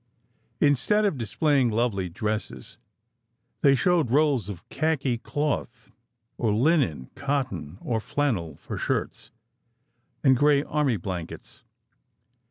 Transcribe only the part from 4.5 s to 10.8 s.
khaki cloth, or linen, cotton, or flannel for shirts, and gray